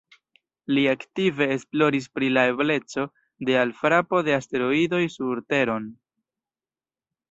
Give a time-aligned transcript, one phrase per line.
[0.77, 3.05] Li aktive esploris pri la ebleco
[3.51, 5.91] de alfrapo de asteroidoj sur Teron.